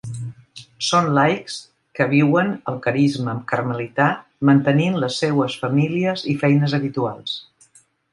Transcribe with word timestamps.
Són 0.85 1.09
laics 1.17 1.57
que 1.99 2.07
viuen 2.13 2.49
el 2.71 2.79
carisma 2.85 3.35
carmelità 3.51 4.07
mantenint 4.51 4.97
les 5.05 5.19
seues 5.25 5.59
famílies 5.65 6.25
i 6.33 6.35
feines 6.45 6.75
habituals. 6.79 7.37